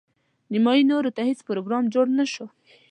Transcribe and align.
نیمايي 0.51 0.83
نورو 0.91 1.09
ته 1.15 1.21
هیڅ 1.29 1.39
پروګرام 1.49 1.83
جوړ 1.93 2.05
نه 2.19 2.25
شو. 2.33 2.45